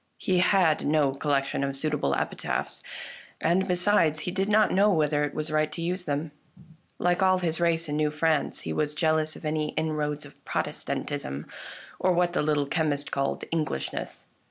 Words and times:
He 0.17 0.39
had 0.39 0.87
no 0.87 1.11
collection 1.11 1.63
of 1.63 1.75
suitable 1.75 2.15
epi 2.15 2.35
taphs, 2.35 2.81
and, 3.39 3.67
besides, 3.67 4.21
he 4.21 4.31
did 4.31 4.49
not 4.49 4.71
know 4.73 4.89
whether 4.91 5.23
it 5.23 5.35
was 5.35 5.51
right 5.51 5.71
to 5.73 5.79
use 5.83 6.05
them. 6.05 6.31
Like 6.97 7.21
all 7.21 7.37
his 7.37 7.59
race 7.61 7.87
in 7.87 7.97
New 7.97 8.09
France 8.09 8.61
he 8.61 8.73
was 8.73 8.95
jealous 8.95 9.35
of 9.35 9.45
any 9.45 9.73
inroads 9.73 10.25
of 10.25 10.43
Protestantism, 10.43 11.45
or 11.99 12.13
what 12.13 12.33
the 12.33 12.41
Little 12.41 12.65
Chemist 12.65 13.11
called" 13.11 13.43
Englishness." 13.51 14.25